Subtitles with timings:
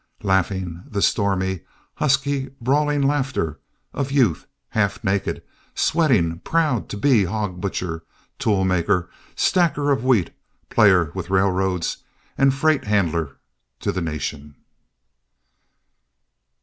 [0.23, 1.59] Laughing the stormy,
[1.93, 3.59] husky, brawling laughter
[3.93, 5.43] of Youth, half naked,
[5.75, 8.01] sweating, proud to be Hog Butcher,
[8.39, 10.31] Tool Maker, Stacker of Wheat,
[10.71, 11.97] Player with Railroads
[12.35, 13.37] and Freight Handler
[13.81, 14.55] to the Nation.